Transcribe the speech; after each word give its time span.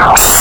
Ow! 0.00 0.38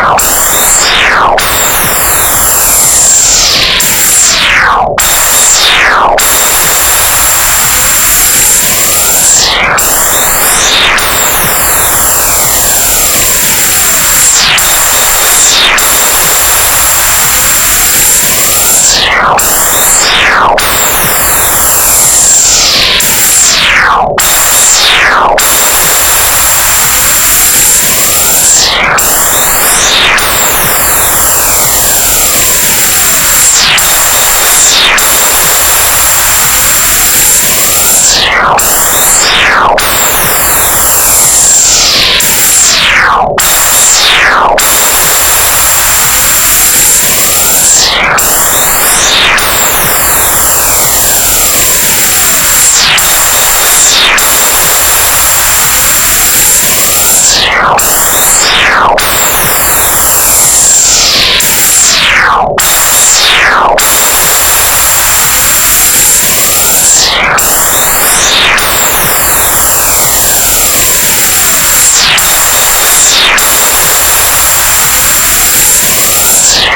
Meow. 0.00 0.40
Meow. 38.40 38.80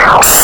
Wow. 0.06 0.34